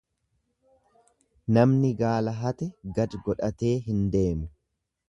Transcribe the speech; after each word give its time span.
Namni 1.57 1.93
gaala 2.01 2.35
hate 2.41 2.71
gad 2.99 3.21
godhatee 3.29 3.77
hin 3.93 4.03
deemu. 4.19 4.53